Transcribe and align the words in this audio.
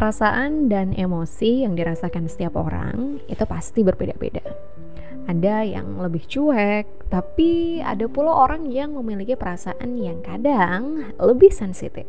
Perasaan 0.00 0.72
dan 0.72 0.96
emosi 0.96 1.60
yang 1.60 1.76
dirasakan 1.76 2.24
setiap 2.24 2.56
orang 2.56 3.20
itu 3.28 3.44
pasti 3.44 3.84
berbeda-beda. 3.84 4.40
Ada 5.28 5.60
yang 5.68 6.00
lebih 6.00 6.24
cuek, 6.24 7.12
tapi 7.12 7.84
ada 7.84 8.08
pula 8.08 8.32
orang 8.32 8.72
yang 8.72 8.96
memiliki 8.96 9.36
perasaan 9.36 10.00
yang 10.00 10.24
kadang 10.24 11.12
lebih 11.20 11.52
sensitif. 11.52 12.08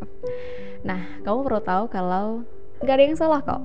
Nah, 0.87 1.19
kamu 1.27 1.43
perlu 1.43 1.61
tahu 1.67 1.83
kalau 1.91 2.47
gak 2.79 2.95
ada 2.95 3.03
yang 3.11 3.19
salah 3.19 3.43
kok. 3.43 3.59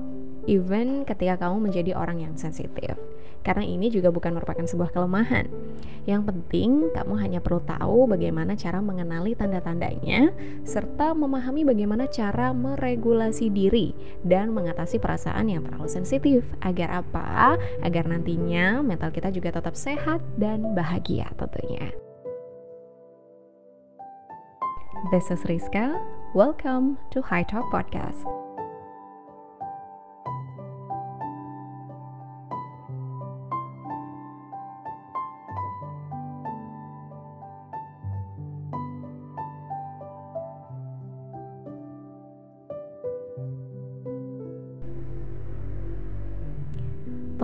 Even 0.47 1.03
ketika 1.03 1.43
kamu 1.43 1.67
menjadi 1.67 1.91
orang 1.99 2.23
yang 2.23 2.33
sensitif 2.39 2.95
karena 3.43 3.63
ini 3.63 3.87
juga 3.87 4.11
bukan 4.11 4.35
merupakan 4.35 4.63
sebuah 4.67 4.91
kelemahan. 4.91 5.47
Yang 6.03 6.21
penting, 6.27 6.91
kamu 6.91 7.13
hanya 7.15 7.39
perlu 7.39 7.63
tahu 7.63 8.03
bagaimana 8.11 8.59
cara 8.59 8.83
mengenali 8.83 9.39
tanda-tandanya, 9.39 10.35
serta 10.67 11.15
memahami 11.15 11.63
bagaimana 11.63 12.11
cara 12.11 12.51
meregulasi 12.51 13.47
diri 13.47 13.95
dan 14.27 14.51
mengatasi 14.51 14.99
perasaan 14.99 15.47
yang 15.47 15.63
terlalu 15.63 15.87
sensitif. 15.87 16.43
Agar 16.59 17.03
apa? 17.03 17.55
Agar 17.79 18.11
nantinya 18.11 18.83
mental 18.83 19.15
kita 19.15 19.31
juga 19.31 19.55
tetap 19.55 19.79
sehat 19.79 20.19
dan 20.35 20.75
bahagia 20.75 21.31
tentunya. 21.39 21.91
This 25.07 25.31
is 25.31 25.39
Rizka. 25.47 25.95
Welcome 26.35 26.99
to 27.15 27.23
High 27.23 27.47
Talk 27.47 27.71
Podcast. 27.71 28.46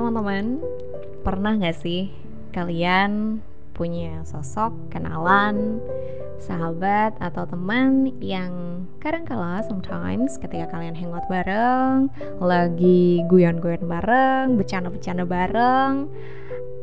Teman-teman 0.03 0.59
pernah 1.23 1.55
gak 1.55 1.79
sih 1.79 2.11
kalian 2.51 3.39
punya 3.71 4.19
sosok 4.27 4.91
kenalan 4.91 5.79
sahabat 6.43 7.15
atau 7.23 7.47
teman 7.47 8.11
yang 8.19 8.83
kadang 8.99 9.23
kala 9.23 9.63
sometimes 9.63 10.35
ketika 10.35 10.67
kalian 10.75 10.91
hangout 10.91 11.23
bareng 11.31 12.11
lagi 12.43 13.23
guyon-guyon 13.31 13.87
bareng 13.87 14.59
bercanda-bercanda 14.59 15.23
bareng 15.23 16.11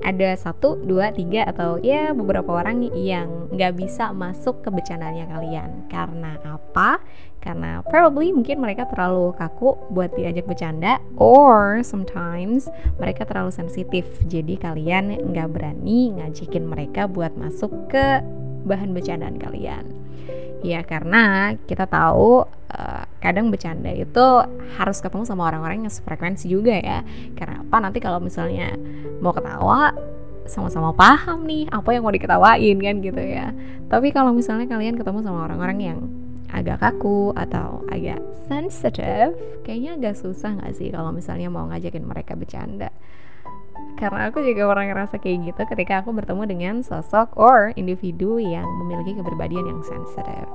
ada 0.00 0.32
satu, 0.32 0.80
dua, 0.80 1.12
tiga 1.12 1.44
atau 1.44 1.76
ya 1.80 2.16
beberapa 2.16 2.56
orang 2.56 2.88
yang 2.96 3.52
nggak 3.52 3.76
bisa 3.76 4.16
masuk 4.16 4.64
ke 4.64 4.68
bercandanya 4.72 5.28
kalian 5.28 5.84
karena 5.92 6.40
apa? 6.44 7.00
Karena 7.40 7.80
probably 7.88 8.36
mungkin 8.36 8.60
mereka 8.60 8.84
terlalu 8.88 9.32
kaku 9.32 9.76
buat 9.92 10.12
diajak 10.12 10.44
bercanda 10.44 11.00
or 11.16 11.80
sometimes 11.80 12.68
mereka 13.00 13.24
terlalu 13.24 13.48
sensitif 13.48 14.04
jadi 14.28 14.60
kalian 14.60 15.16
nggak 15.32 15.48
berani 15.48 16.20
ngajakin 16.20 16.64
mereka 16.68 17.08
buat 17.08 17.32
masuk 17.40 17.72
ke 17.88 18.20
bahan 18.64 18.92
bercandaan 18.92 19.40
kalian. 19.40 19.88
Ya 20.60 20.84
karena 20.84 21.56
kita 21.64 21.88
tahu 21.88 22.44
uh, 22.44 23.02
kadang 23.24 23.48
bercanda 23.48 23.88
itu 23.88 24.26
harus 24.76 25.00
ketemu 25.00 25.24
sama 25.24 25.48
orang-orang 25.48 25.88
yang 25.88 25.92
sefrekuensi 25.92 26.52
juga 26.52 26.76
ya. 26.76 27.00
Karena 27.32 27.64
apa? 27.64 27.76
Nanti 27.80 27.98
kalau 28.04 28.20
misalnya 28.20 28.76
mau 29.20 29.32
ketawa 29.36 29.94
sama-sama 30.48 30.90
paham 30.90 31.46
nih 31.46 31.70
apa 31.70 31.94
yang 31.94 32.02
mau 32.02 32.12
diketawain 32.12 32.76
kan 32.80 32.94
gitu 33.04 33.22
ya. 33.22 33.54
Tapi 33.86 34.10
kalau 34.10 34.34
misalnya 34.34 34.66
kalian 34.66 34.98
ketemu 34.98 35.22
sama 35.22 35.46
orang-orang 35.46 35.78
yang 35.78 35.98
agak 36.50 36.82
kaku 36.82 37.30
atau 37.38 37.86
agak 37.86 38.18
sensitive, 38.50 39.38
kayaknya 39.62 39.94
agak 39.94 40.18
susah 40.18 40.58
nggak 40.58 40.74
sih 40.74 40.90
kalau 40.90 41.14
misalnya 41.14 41.46
mau 41.46 41.70
ngajakin 41.70 42.02
mereka 42.02 42.34
bercanda 42.34 42.90
karena 44.00 44.32
aku 44.32 44.40
juga 44.40 44.64
pernah 44.64 44.88
ngerasa 44.88 45.20
kayak 45.20 45.52
gitu 45.52 45.62
ketika 45.76 46.00
aku 46.00 46.16
bertemu 46.16 46.42
dengan 46.48 46.74
sosok 46.80 47.36
or 47.36 47.76
individu 47.76 48.40
yang 48.40 48.64
memiliki 48.80 49.12
kepribadian 49.20 49.68
yang 49.68 49.80
sensitif. 49.84 50.48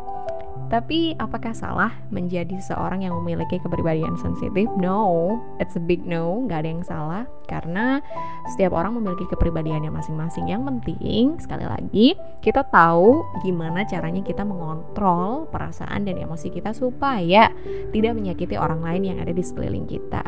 Tapi 0.66 1.14
apakah 1.22 1.53
salah 1.53 1.94
menjadi 2.09 2.58
seorang 2.58 3.06
yang 3.06 3.14
memiliki 3.22 3.62
kepribadian 3.62 4.18
sensitif? 4.18 4.66
No, 4.81 5.38
it's 5.62 5.78
a 5.78 5.84
big 5.84 6.02
no, 6.03 6.42
gak 6.50 6.66
ada 6.66 6.70
yang 6.74 6.84
salah 6.84 7.24
karena 7.46 8.02
setiap 8.50 8.74
orang 8.74 8.98
memiliki 8.98 9.30
kepribadiannya 9.30 9.94
masing-masing. 9.94 10.50
Yang 10.50 10.66
penting 10.66 11.38
sekali 11.38 11.66
lagi 11.70 12.08
kita 12.42 12.66
tahu 12.74 13.22
gimana 13.46 13.86
caranya 13.86 14.25
kita 14.25 14.42
mengontrol 14.42 15.46
perasaan 15.54 16.09
dan 16.09 16.18
emosi 16.18 16.50
kita 16.50 16.74
supaya 16.74 17.54
tidak 17.94 18.14
menyakiti 18.18 18.58
orang 18.58 18.81
lain 18.81 19.16
yang 19.16 19.18
ada 19.22 19.31
di 19.31 19.46
sekeliling 19.46 19.86
kita. 19.86 20.25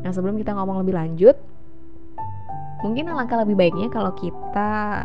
Nah 0.00 0.10
sebelum 0.10 0.40
kita 0.40 0.56
ngomong 0.56 0.80
lebih 0.80 0.96
lanjut, 0.96 1.36
mungkin 2.80 3.12
alangkah 3.12 3.44
lebih 3.44 3.60
baiknya 3.60 3.92
kalau 3.92 4.16
kita 4.16 5.04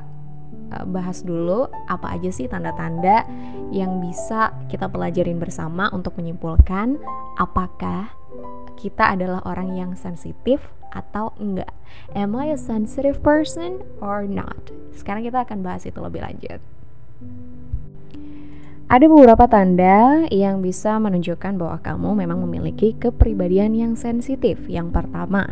bahas 0.87 1.23
dulu 1.23 1.67
apa 1.87 2.15
aja 2.15 2.31
sih 2.31 2.47
tanda-tanda 2.47 3.27
yang 3.71 3.99
bisa 3.99 4.55
kita 4.71 4.87
pelajarin 4.87 5.37
bersama 5.37 5.91
untuk 5.91 6.15
menyimpulkan 6.19 6.99
apakah 7.39 8.11
kita 8.79 9.13
adalah 9.13 9.45
orang 9.45 9.77
yang 9.77 9.91
sensitif 9.93 10.73
atau 10.91 11.31
enggak. 11.39 11.71
Am 12.11 12.35
I 12.35 12.51
a 12.51 12.59
sensitive 12.59 13.23
person 13.23 13.85
or 14.03 14.27
not? 14.27 14.73
Sekarang 14.91 15.23
kita 15.23 15.47
akan 15.47 15.63
bahas 15.63 15.87
itu 15.87 15.97
lebih 16.01 16.25
lanjut. 16.25 16.59
Ada 18.91 19.07
beberapa 19.07 19.47
tanda 19.47 20.27
yang 20.27 20.59
bisa 20.59 20.99
menunjukkan 20.99 21.55
bahwa 21.55 21.79
kamu 21.79 22.09
memang 22.27 22.43
memiliki 22.43 22.91
kepribadian 22.91 23.71
yang 23.71 23.95
sensitif. 23.95 24.59
Yang 24.67 24.91
pertama, 24.91 25.47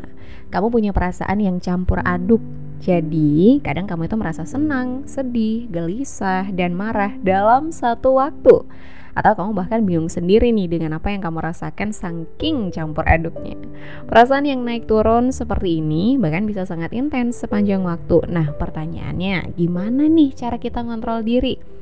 kamu 0.52 0.68
punya 0.68 0.92
perasaan 0.92 1.40
yang 1.40 1.64
campur 1.64 2.04
aduk. 2.04 2.44
Jadi, 2.80 3.60
kadang 3.60 3.92
kamu 3.92 4.08
itu 4.08 4.16
merasa 4.16 4.48
senang, 4.48 5.04
sedih, 5.04 5.68
gelisah, 5.68 6.48
dan 6.56 6.72
marah 6.72 7.12
dalam 7.20 7.76
satu 7.76 8.16
waktu. 8.16 8.64
Atau 9.12 9.36
kamu 9.36 9.52
bahkan 9.52 9.84
bingung 9.84 10.08
sendiri 10.08 10.48
nih 10.56 10.72
dengan 10.72 10.96
apa 10.96 11.12
yang 11.12 11.20
kamu 11.20 11.44
rasakan 11.44 11.92
saking 11.92 12.72
campur 12.72 13.04
aduknya. 13.04 13.60
Perasaan 14.08 14.48
yang 14.48 14.64
naik 14.64 14.88
turun 14.88 15.36
seperti 15.36 15.84
ini 15.84 16.16
bahkan 16.16 16.48
bisa 16.48 16.64
sangat 16.64 16.96
intens 16.96 17.36
sepanjang 17.44 17.84
waktu. 17.84 18.24
Nah, 18.32 18.56
pertanyaannya, 18.56 19.60
gimana 19.60 20.08
nih 20.08 20.32
cara 20.40 20.56
kita 20.56 20.80
ngontrol 20.80 21.28
diri? 21.28 21.79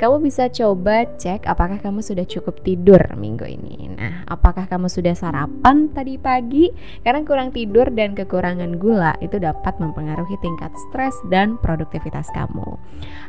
Kamu 0.00 0.24
bisa 0.24 0.48
coba 0.50 1.08
cek 1.16 1.46
apakah 1.46 1.78
kamu 1.80 2.04
sudah 2.04 2.26
cukup 2.26 2.60
tidur 2.64 3.00
minggu 3.14 3.46
ini. 3.46 3.92
Nah, 3.94 4.26
apakah 4.26 4.66
kamu 4.66 4.90
sudah 4.90 5.14
sarapan 5.14 5.92
tadi 5.92 6.18
pagi? 6.18 6.68
Karena 7.06 7.22
kurang 7.22 7.54
tidur 7.54 7.88
dan 7.94 8.18
kekurangan 8.18 8.80
gula 8.80 9.14
itu 9.22 9.38
dapat 9.38 9.78
mempengaruhi 9.78 10.34
tingkat 10.42 10.74
stres 10.88 11.14
dan 11.30 11.54
produktivitas 11.62 12.28
kamu. 12.34 12.80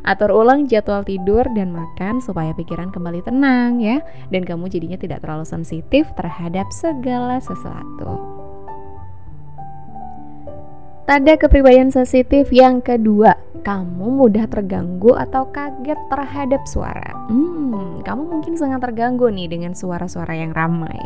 Atur 0.02 0.34
ulang 0.34 0.66
jadwal 0.66 1.06
tidur 1.06 1.46
dan 1.54 1.70
makan 1.70 2.18
supaya 2.18 2.50
pikiran 2.56 2.90
kembali 2.90 3.22
tenang 3.22 3.78
ya, 3.78 4.02
dan 4.34 4.42
kamu 4.42 4.66
jadinya 4.66 4.98
tidak 4.98 5.22
terlalu 5.22 5.46
sensitif 5.46 6.10
terhadap 6.18 6.66
segala 6.74 7.38
sesuatu. 7.38 8.33
Tanda 11.04 11.36
kepribadian 11.36 11.92
sensitif 11.92 12.48
yang 12.48 12.80
kedua, 12.80 13.36
kamu 13.60 14.24
mudah 14.24 14.48
terganggu 14.48 15.12
atau 15.12 15.52
kaget 15.52 16.00
terhadap 16.08 16.64
suara. 16.64 17.28
Hmm, 17.28 18.00
kamu 18.00 18.24
mungkin 18.24 18.56
sangat 18.56 18.80
terganggu 18.88 19.28
nih 19.28 19.52
dengan 19.52 19.76
suara-suara 19.76 20.32
yang 20.32 20.56
ramai. 20.56 20.96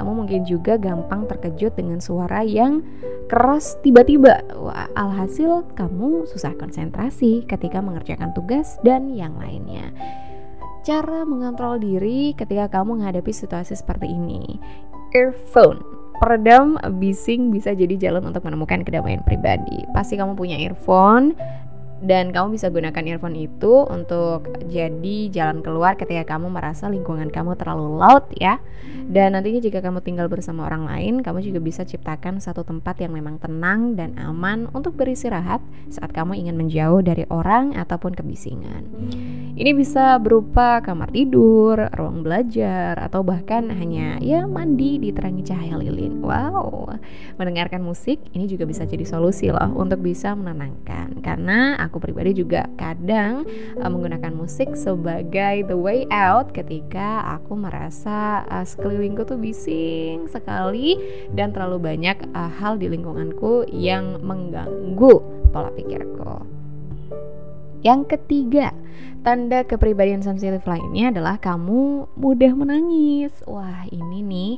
Kamu 0.00 0.24
mungkin 0.24 0.48
juga 0.48 0.80
gampang 0.80 1.28
terkejut 1.28 1.76
dengan 1.76 2.00
suara 2.00 2.40
yang 2.40 2.80
keras 3.28 3.76
tiba-tiba. 3.84 4.40
Alhasil 4.96 5.68
kamu 5.76 6.24
susah 6.32 6.56
konsentrasi 6.56 7.44
ketika 7.44 7.84
mengerjakan 7.84 8.32
tugas 8.32 8.80
dan 8.80 9.12
yang 9.12 9.36
lainnya. 9.36 9.92
Cara 10.80 11.28
mengontrol 11.28 11.76
diri 11.76 12.32
ketika 12.40 12.72
kamu 12.72 13.04
menghadapi 13.04 13.36
situasi 13.36 13.76
seperti 13.76 14.08
ini. 14.08 14.56
Earphone 15.12 15.91
peredam 16.22 16.78
bising 17.02 17.50
bisa 17.50 17.74
jadi 17.74 17.98
jalan 17.98 18.30
untuk 18.30 18.46
menemukan 18.46 18.86
kedamaian 18.86 19.26
pribadi. 19.26 19.82
Pasti 19.90 20.14
kamu 20.14 20.38
punya 20.38 20.54
earphone 20.54 21.34
dan 22.02 22.34
kamu 22.34 22.58
bisa 22.58 22.66
gunakan 22.68 23.02
earphone 23.14 23.38
itu 23.38 23.86
untuk 23.86 24.50
jadi 24.66 25.16
jalan 25.30 25.62
keluar 25.62 25.94
ketika 25.94 26.34
kamu 26.36 26.50
merasa 26.50 26.90
lingkungan 26.90 27.30
kamu 27.30 27.54
terlalu 27.54 28.02
loud 28.02 28.26
ya 28.36 28.58
dan 29.06 29.38
nantinya 29.38 29.62
jika 29.62 29.78
kamu 29.78 30.02
tinggal 30.02 30.26
bersama 30.26 30.66
orang 30.66 30.90
lain 30.90 31.14
kamu 31.22 31.40
juga 31.46 31.62
bisa 31.62 31.86
ciptakan 31.86 32.42
satu 32.42 32.66
tempat 32.66 32.98
yang 32.98 33.14
memang 33.14 33.38
tenang 33.38 33.94
dan 33.94 34.18
aman 34.18 34.66
untuk 34.74 34.98
beristirahat 34.98 35.62
saat 35.88 36.10
kamu 36.10 36.34
ingin 36.42 36.58
menjauh 36.58 37.00
dari 37.00 37.22
orang 37.30 37.78
ataupun 37.78 38.18
kebisingan 38.18 38.82
ini 39.52 39.76
bisa 39.76 40.16
berupa 40.16 40.80
kamar 40.80 41.12
tidur, 41.12 41.76
ruang 41.92 42.24
belajar, 42.24 42.96
atau 42.96 43.20
bahkan 43.20 43.68
hanya 43.68 44.16
ya 44.24 44.48
mandi 44.48 44.96
diterangi 44.96 45.44
cahaya 45.44 45.76
lilin. 45.76 46.24
Wow, 46.24 46.96
mendengarkan 47.36 47.84
musik 47.84 48.16
ini 48.32 48.48
juga 48.48 48.64
bisa 48.64 48.88
jadi 48.88 49.04
solusi 49.04 49.52
loh 49.52 49.76
untuk 49.76 50.00
bisa 50.00 50.32
menenangkan. 50.32 51.20
Karena 51.20 51.76
aku 51.76 51.91
aku 51.92 52.00
pribadi 52.00 52.32
juga 52.40 52.64
kadang 52.80 53.44
uh, 53.76 53.90
menggunakan 53.92 54.32
musik 54.32 54.72
sebagai 54.72 55.68
the 55.68 55.76
way 55.76 56.08
out 56.08 56.56
ketika 56.56 57.20
aku 57.36 57.52
merasa 57.52 58.48
uh, 58.48 58.64
sekelilingku 58.64 59.28
tuh 59.28 59.36
bising 59.36 60.24
sekali 60.32 60.96
dan 61.36 61.52
terlalu 61.52 61.92
banyak 61.92 62.16
uh, 62.32 62.48
hal 62.48 62.80
di 62.80 62.88
lingkunganku 62.88 63.68
yang 63.68 64.24
mengganggu 64.24 65.20
pola 65.52 65.68
pikirku. 65.76 66.61
Yang 67.82 68.14
ketiga, 68.14 68.70
tanda 69.22 69.62
kepribadian 69.62 70.22
sensitif 70.22 70.66
lainnya 70.66 71.14
adalah 71.14 71.38
kamu 71.38 72.10
mudah 72.18 72.52
menangis. 72.54 73.34
Wah, 73.46 73.86
ini 73.90 74.22
nih 74.22 74.52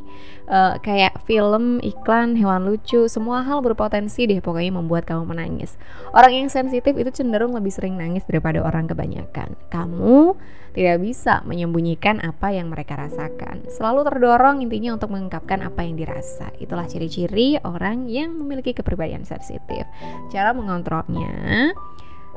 uh, 0.48 0.76
kayak 0.80 1.24
film, 1.28 1.80
iklan, 1.84 2.36
hewan 2.36 2.68
lucu, 2.68 3.08
semua 3.08 3.44
hal 3.44 3.60
berpotensi 3.60 4.28
deh 4.28 4.40
pokoknya 4.40 4.76
membuat 4.76 5.08
kamu 5.08 5.24
menangis. 5.36 5.76
Orang 6.12 6.32
yang 6.32 6.48
sensitif 6.52 6.96
itu 6.96 7.08
cenderung 7.12 7.52
lebih 7.56 7.72
sering 7.72 7.96
nangis 7.96 8.24
daripada 8.28 8.64
orang 8.64 8.88
kebanyakan. 8.88 9.56
Kamu 9.68 10.36
tidak 10.74 10.98
bisa 11.00 11.40
menyembunyikan 11.46 12.18
apa 12.24 12.50
yang 12.50 12.68
mereka 12.68 12.98
rasakan. 12.98 13.68
Selalu 13.70 14.10
terdorong 14.10 14.58
intinya 14.64 14.98
untuk 14.98 15.14
mengungkapkan 15.14 15.62
apa 15.62 15.86
yang 15.86 15.94
dirasa. 15.94 16.50
Itulah 16.58 16.84
ciri-ciri 16.90 17.62
orang 17.62 18.10
yang 18.10 18.34
memiliki 18.34 18.74
kepribadian 18.74 19.22
sensitif. 19.22 19.86
Cara 20.34 20.50
mengontrolnya 20.50 21.70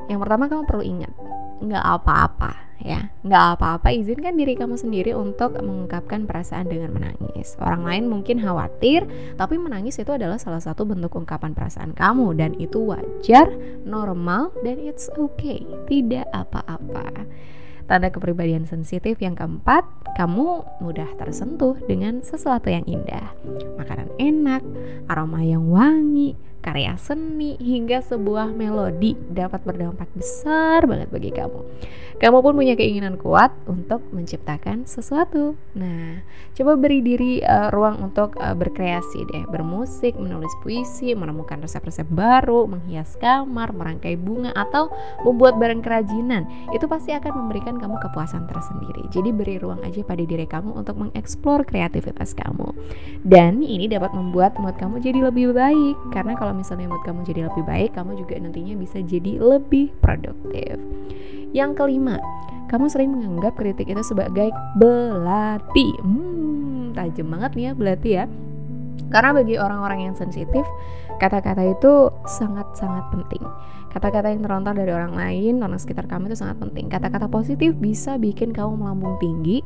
yang 0.08 0.20
pertama 0.24 0.48
kamu 0.48 0.64
perlu 0.68 0.84
ingat 0.84 1.14
nggak 1.58 1.86
apa-apa 1.86 2.68
ya. 2.82 3.10
Nggak 3.26 3.46
apa-apa 3.58 3.90
izinkan 3.94 4.38
diri 4.38 4.54
kamu 4.54 4.78
sendiri 4.78 5.18
untuk 5.18 5.58
mengungkapkan 5.58 6.30
perasaan 6.30 6.70
dengan 6.70 6.94
menangis. 6.94 7.58
Orang 7.58 7.84
lain 7.84 8.06
mungkin 8.08 8.38
khawatir 8.38 9.06
tapi 9.36 9.58
menangis 9.58 9.98
itu 9.98 10.14
adalah 10.14 10.38
salah 10.38 10.62
satu 10.62 10.86
bentuk 10.86 11.18
ungkapan 11.18 11.58
perasaan 11.58 11.98
kamu 11.98 12.38
dan 12.38 12.54
itu 12.62 12.80
wajar 12.86 13.50
normal 13.84 14.54
dan 14.62 14.78
it's 14.78 15.10
okay. 15.18 15.66
Tidak 15.90 16.30
apa-apa. 16.32 17.26
Tanda 17.88 18.12
kepribadian 18.12 18.68
sensitif 18.68 19.16
yang 19.24 19.32
keempat, 19.32 19.88
kamu 20.20 20.60
mudah 20.84 21.08
tersentuh 21.16 21.80
dengan 21.88 22.20
sesuatu 22.20 22.68
yang 22.68 22.84
indah. 22.84 23.32
Makanan 23.80 24.12
enak, 24.20 24.60
aroma 25.08 25.40
yang 25.40 25.72
wangi, 25.72 26.36
karya 26.62 27.00
seni 27.00 27.56
hingga 27.62 28.04
sebuah 28.04 28.52
melodi 28.52 29.16
dapat 29.32 29.64
berdampak 29.64 30.10
besar 30.18 30.84
banget 30.84 31.08
bagi 31.08 31.32
kamu. 31.32 31.62
Kamu 32.18 32.42
pun 32.42 32.58
punya 32.58 32.74
keinginan 32.74 33.14
kuat 33.22 33.54
untuk 33.70 34.02
menciptakan 34.10 34.90
sesuatu. 34.90 35.54
Nah, 35.78 36.26
coba 36.58 36.74
beri 36.74 37.06
diri 37.06 37.46
uh, 37.46 37.70
ruang 37.70 38.02
untuk 38.10 38.34
uh, 38.42 38.58
berkreasi 38.58 39.22
deh, 39.30 39.46
bermusik, 39.46 40.18
menulis 40.18 40.50
puisi, 40.66 41.14
menemukan 41.14 41.62
resep-resep 41.62 42.10
baru, 42.10 42.66
menghias 42.66 43.14
kamar, 43.22 43.70
merangkai 43.70 44.18
bunga 44.18 44.50
atau 44.58 44.90
membuat 45.22 45.62
barang 45.62 45.86
kerajinan. 45.86 46.50
Itu 46.74 46.90
pasti 46.90 47.14
akan 47.14 47.46
memberikan 47.46 47.78
kamu 47.78 48.02
kepuasan 48.10 48.50
tersendiri. 48.50 49.06
Jadi 49.14 49.30
beri 49.30 49.62
ruang 49.62 49.86
aja 49.86 50.02
pada 50.02 50.26
diri 50.26 50.50
kamu 50.50 50.74
untuk 50.74 50.98
mengeksplor 50.98 51.70
kreativitas 51.70 52.34
kamu. 52.34 52.74
Dan 53.22 53.62
ini 53.62 53.86
dapat 53.86 54.18
membuat 54.18 54.58
mood 54.58 54.74
kamu 54.82 55.06
jadi 55.06 55.22
lebih 55.22 55.54
baik 55.54 55.96
karena 56.10 56.34
kalau 56.34 56.57
misalnya 56.58 56.90
mood 56.90 57.06
kamu 57.06 57.22
jadi 57.22 57.46
lebih 57.46 57.64
baik, 57.64 57.94
kamu 57.94 58.18
juga 58.18 58.42
nantinya 58.42 58.74
bisa 58.74 58.98
jadi 59.00 59.38
lebih 59.38 59.94
produktif. 60.02 60.76
Yang 61.54 61.72
kelima, 61.78 62.18
kamu 62.68 62.86
sering 62.92 63.14
menganggap 63.14 63.56
kritik 63.56 63.88
itu 63.88 64.04
sebagai 64.04 64.52
belati. 64.76 65.96
Hmm, 66.02 66.92
tajam 66.98 67.30
banget 67.32 67.52
nih 67.56 67.64
ya 67.64 67.72
belati 67.78 68.10
ya. 68.12 68.26
Karena 69.08 69.32
bagi 69.32 69.56
orang-orang 69.56 70.12
yang 70.12 70.16
sensitif, 70.20 70.68
kata-kata 71.22 71.64
itu 71.64 72.12
sangat-sangat 72.28 73.08
penting. 73.14 73.44
Kata-kata 73.88 74.30
yang 74.30 74.44
terlontar 74.44 74.76
dari 74.76 74.92
orang 74.92 75.16
lain, 75.16 75.64
orang 75.64 75.80
sekitar 75.80 76.06
kamu 76.06 76.30
itu 76.30 76.38
sangat 76.44 76.60
penting. 76.60 76.92
Kata-kata 76.92 77.32
positif 77.32 77.74
bisa 77.80 78.20
bikin 78.20 78.52
kamu 78.52 78.78
melambung 78.78 79.16
tinggi. 79.18 79.64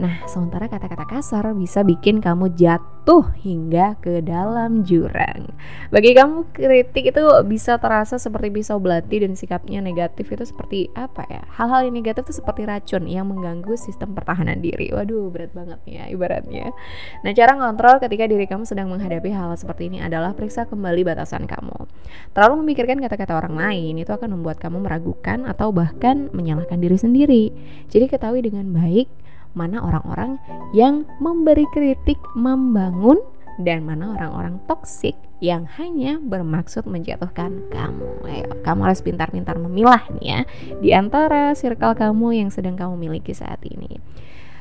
Nah, 0.00 0.24
sementara 0.24 0.66
kata-kata 0.66 1.04
kasar 1.04 1.52
bisa 1.52 1.84
bikin 1.84 2.18
kamu 2.18 2.50
jatuh 2.56 2.97
hingga 3.40 3.96
ke 4.04 4.20
dalam 4.20 4.84
jurang. 4.84 5.48
Bagi 5.88 6.12
kamu, 6.12 6.52
kritik 6.52 7.16
itu 7.16 7.24
bisa 7.48 7.80
terasa 7.80 8.20
seperti 8.20 8.52
pisau 8.52 8.76
belati 8.76 9.24
dan 9.24 9.32
sikapnya 9.32 9.80
negatif 9.80 10.28
itu 10.28 10.44
seperti 10.44 10.92
apa 10.92 11.24
ya? 11.32 11.42
Hal-hal 11.56 11.88
yang 11.88 11.96
negatif 11.96 12.28
itu 12.28 12.44
seperti 12.44 12.68
racun 12.68 13.08
yang 13.08 13.32
mengganggu 13.32 13.72
sistem 13.80 14.12
pertahanan 14.12 14.60
diri. 14.60 14.92
Waduh, 14.92 15.32
berat 15.32 15.56
banget 15.56 15.80
ya 15.88 16.04
ibaratnya. 16.12 16.76
Nah, 17.24 17.32
cara 17.32 17.56
ngontrol 17.56 17.96
ketika 18.04 18.28
diri 18.28 18.44
kamu 18.44 18.68
sedang 18.68 18.92
menghadapi 18.92 19.32
-hal 19.32 19.56
seperti 19.56 19.88
ini 19.88 20.04
adalah 20.04 20.36
periksa 20.36 20.68
kembali 20.68 21.08
batasan 21.08 21.48
kamu. 21.48 21.88
Terlalu 22.36 22.54
memikirkan 22.60 23.00
kata-kata 23.00 23.40
orang 23.40 23.56
lain 23.56 23.96
itu 23.96 24.12
akan 24.12 24.36
membuat 24.36 24.60
kamu 24.60 24.84
meragukan 24.84 25.48
atau 25.48 25.72
bahkan 25.72 26.28
menyalahkan 26.36 26.76
diri 26.76 26.98
sendiri. 27.00 27.44
Jadi 27.88 28.04
ketahui 28.12 28.44
dengan 28.44 28.68
baik 28.76 29.27
mana 29.58 29.82
orang-orang 29.82 30.38
yang 30.70 31.02
memberi 31.18 31.66
kritik 31.74 32.22
membangun 32.38 33.18
dan 33.58 33.82
mana 33.82 34.14
orang-orang 34.14 34.62
toksik 34.70 35.18
yang 35.42 35.66
hanya 35.78 36.22
bermaksud 36.22 36.86
menjatuhkan 36.86 37.66
kamu. 37.74 38.10
Ayo, 38.30 38.46
kamu 38.62 38.80
harus 38.86 39.02
pintar-pintar 39.02 39.58
memilah 39.58 40.06
nih 40.18 40.26
ya 40.26 40.40
di 40.78 40.90
antara 40.94 41.58
circle 41.58 41.98
kamu 41.98 42.46
yang 42.46 42.50
sedang 42.54 42.78
kamu 42.78 42.94
miliki 42.94 43.34
saat 43.34 43.58
ini. 43.66 43.98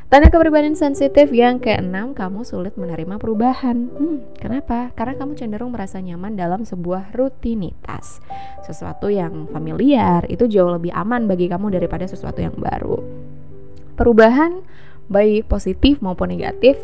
Tanda 0.07 0.31
kepribadian 0.31 0.79
sensitif 0.79 1.35
yang 1.35 1.59
keenam, 1.59 2.15
kamu 2.15 2.47
sulit 2.47 2.79
menerima 2.79 3.19
perubahan. 3.19 3.91
Hmm, 3.91 4.23
kenapa? 4.39 4.95
Karena 4.95 5.19
kamu 5.19 5.35
cenderung 5.35 5.75
merasa 5.75 5.99
nyaman 5.99 6.39
dalam 6.39 6.63
sebuah 6.63 7.11
rutinitas. 7.11 8.23
Sesuatu 8.63 9.11
yang 9.11 9.51
familiar 9.51 10.23
itu 10.31 10.47
jauh 10.47 10.71
lebih 10.71 10.95
aman 10.95 11.27
bagi 11.27 11.51
kamu 11.51 11.75
daripada 11.75 12.07
sesuatu 12.07 12.39
yang 12.39 12.55
baru. 12.55 13.03
Perubahan 13.99 14.63
baik 15.07 15.47
positif 15.47 15.99
maupun 16.03 16.31
negatif 16.31 16.75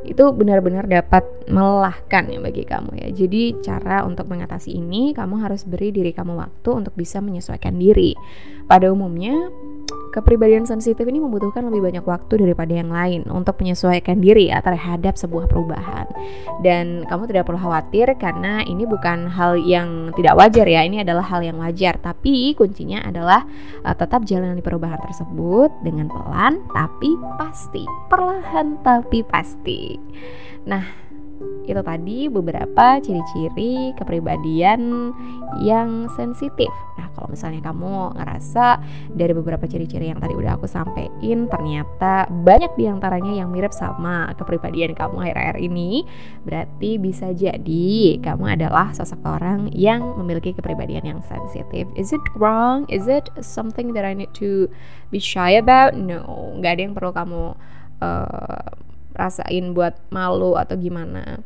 itu 0.00 0.24
benar-benar 0.32 0.88
dapat 0.88 1.22
melelahkan 1.44 2.24
ya 2.32 2.40
bagi 2.40 2.64
kamu 2.64 3.04
ya. 3.04 3.08
Jadi 3.12 3.60
cara 3.60 4.00
untuk 4.08 4.32
mengatasi 4.32 4.72
ini 4.72 5.12
kamu 5.12 5.44
harus 5.44 5.68
beri 5.68 5.92
diri 5.92 6.16
kamu 6.16 6.40
waktu 6.40 6.70
untuk 6.72 6.96
bisa 6.96 7.20
menyesuaikan 7.20 7.76
diri. 7.76 8.16
Pada 8.64 8.88
umumnya 8.88 9.36
kepribadian 10.10 10.66
sensitif 10.66 11.06
ini 11.06 11.22
membutuhkan 11.22 11.62
lebih 11.66 11.86
banyak 11.86 12.04
waktu 12.04 12.42
daripada 12.42 12.74
yang 12.74 12.90
lain 12.90 13.26
untuk 13.30 13.56
menyesuaikan 13.62 14.18
diri 14.18 14.50
ya 14.50 14.58
terhadap 14.60 15.14
sebuah 15.14 15.46
perubahan. 15.46 16.10
Dan 16.60 17.06
kamu 17.06 17.30
tidak 17.30 17.46
perlu 17.48 17.58
khawatir 17.62 18.12
karena 18.18 18.62
ini 18.66 18.84
bukan 18.84 19.30
hal 19.30 19.56
yang 19.56 20.10
tidak 20.18 20.36
wajar 20.36 20.66
ya, 20.66 20.82
ini 20.84 21.00
adalah 21.00 21.24
hal 21.24 21.40
yang 21.40 21.56
wajar. 21.62 21.96
Tapi 22.02 22.52
kuncinya 22.58 23.06
adalah 23.06 23.46
uh, 23.86 23.94
tetap 23.94 24.26
jalani 24.26 24.60
perubahan 24.60 25.00
tersebut 25.00 25.70
dengan 25.86 26.10
pelan 26.10 26.60
tapi 26.74 27.16
pasti, 27.38 27.86
perlahan 28.10 28.82
tapi 28.82 29.22
pasti. 29.24 29.96
Nah, 30.68 31.09
itu 31.70 31.82
tadi 31.86 32.26
beberapa 32.26 32.98
ciri-ciri 32.98 33.94
kepribadian 33.94 35.14
yang 35.62 36.10
sensitif. 36.18 36.70
Nah, 36.98 37.06
kalau 37.14 37.30
misalnya 37.30 37.62
kamu 37.62 38.18
ngerasa 38.18 38.82
dari 39.14 39.32
beberapa 39.36 39.64
ciri-ciri 39.70 40.10
yang 40.10 40.18
tadi 40.18 40.34
udah 40.34 40.58
aku 40.58 40.66
sampein 40.66 41.46
ternyata 41.46 42.26
banyak 42.26 42.74
di 42.74 42.90
antaranya 42.90 43.32
yang 43.44 43.54
mirip 43.54 43.70
sama 43.70 44.34
kepribadian 44.34 44.98
kamu 44.98 45.30
akhir-akhir 45.30 45.56
ini, 45.62 46.02
berarti 46.42 46.98
bisa 46.98 47.30
jadi 47.30 48.18
kamu 48.18 48.44
adalah 48.58 48.90
sosok 48.90 49.22
orang 49.22 49.70
yang 49.70 50.02
memiliki 50.18 50.50
kepribadian 50.50 51.06
yang 51.06 51.20
sensitif. 51.22 51.86
Is 51.94 52.10
it 52.10 52.24
wrong? 52.34 52.88
Is 52.90 53.06
it 53.06 53.30
something 53.38 53.94
that 53.94 54.02
I 54.02 54.16
need 54.16 54.34
to 54.42 54.66
be 55.14 55.22
shy 55.22 55.54
about? 55.54 55.94
No, 55.94 56.26
nggak 56.58 56.72
ada 56.78 56.82
yang 56.82 56.94
perlu 56.98 57.14
kamu 57.14 57.42
uh, 58.02 58.89
rasain 59.14 59.72
buat 59.74 59.98
malu 60.10 60.54
atau 60.54 60.78
gimana. 60.78 61.42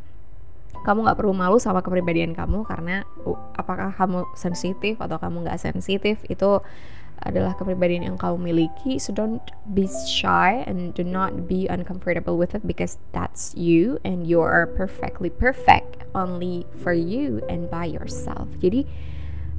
Kamu 0.85 1.09
nggak 1.09 1.17
perlu 1.17 1.33
malu 1.33 1.57
sama 1.57 1.81
kepribadian 1.81 2.37
kamu 2.37 2.69
karena 2.69 3.09
uh, 3.25 3.39
apakah 3.57 3.97
kamu 3.97 4.29
sensitif 4.37 5.01
atau 5.01 5.17
kamu 5.17 5.49
nggak 5.49 5.57
sensitif 5.57 6.21
itu 6.29 6.61
adalah 7.25 7.57
kepribadian 7.57 8.05
yang 8.05 8.17
kamu 8.21 8.53
miliki. 8.53 9.01
So 9.01 9.15
don't 9.17 9.41
be 9.73 9.89
shy 9.89 10.61
and 10.69 10.93
do 10.93 11.07
not 11.07 11.49
be 11.49 11.65
uncomfortable 11.71 12.37
with 12.37 12.53
it 12.53 12.67
because 12.69 13.01
that's 13.17 13.57
you 13.57 13.97
and 14.05 14.29
you 14.29 14.45
are 14.45 14.69
perfectly 14.69 15.33
perfect 15.33 16.05
only 16.13 16.69
for 16.85 16.93
you 16.93 17.41
and 17.49 17.73
by 17.73 17.89
yourself. 17.89 18.51
Jadi 18.61 18.85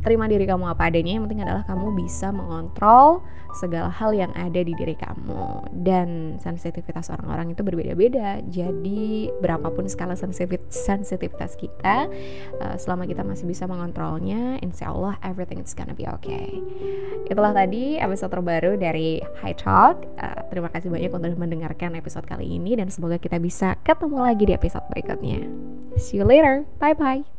terima 0.05 0.29
diri 0.29 0.45
kamu 0.45 0.69
apa 0.69 0.93
adanya 0.93 1.17
yang 1.17 1.25
penting 1.25 1.41
adalah 1.41 1.65
kamu 1.65 1.97
bisa 1.97 2.29
mengontrol 2.29 3.25
segala 3.57 3.89
hal 3.89 4.11
yang 4.13 4.29
ada 4.37 4.61
di 4.61 4.75
diri 4.77 4.93
kamu. 4.93 5.73
Dan 5.73 6.37
sensitivitas 6.37 7.09
orang-orang 7.09 7.55
itu 7.55 7.65
berbeda-beda. 7.65 8.43
Jadi 8.45 9.33
berapapun 9.41 9.89
skala 9.89 10.13
sensitivitas 10.13 11.57
kita 11.57 12.11
uh, 12.61 12.75
selama 12.77 13.09
kita 13.09 13.25
masih 13.25 13.49
bisa 13.49 13.65
mengontrolnya 13.65 14.61
insya 14.61 14.93
Allah 14.93 15.17
everything 15.25 15.63
is 15.63 15.73
gonna 15.73 15.97
be 15.97 16.05
okay. 16.05 16.61
Itulah 17.25 17.55
tadi 17.55 17.97
episode 17.97 18.29
terbaru 18.29 18.77
dari 18.77 19.23
High 19.41 19.57
Talk. 19.57 20.05
Uh, 20.21 20.45
terima 20.53 20.69
kasih 20.69 20.93
banyak 20.93 21.09
untuk 21.09 21.39
mendengarkan 21.39 21.97
episode 21.97 22.27
kali 22.29 22.59
ini 22.59 22.77
dan 22.77 22.91
semoga 22.93 23.17
kita 23.17 23.41
bisa 23.41 23.79
ketemu 23.81 24.21
lagi 24.21 24.43
di 24.45 24.53
episode 24.53 24.85
berikutnya. 24.91 25.47
See 25.97 26.19
you 26.19 26.27
later. 26.27 26.67
Bye 26.77 26.93
bye 26.93 27.34